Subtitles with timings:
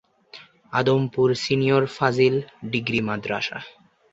[0.73, 2.35] Adampur senior ফাজিল
[2.71, 3.57] degree মাদ্রাসা।